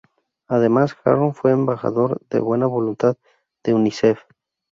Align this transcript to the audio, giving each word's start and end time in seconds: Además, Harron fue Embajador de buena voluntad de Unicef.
Además, 0.47 0.95
Harron 1.05 1.35
fue 1.35 1.51
Embajador 1.51 2.21
de 2.31 2.39
buena 2.39 2.65
voluntad 2.65 3.17
de 3.63 3.75
Unicef. 3.75 4.21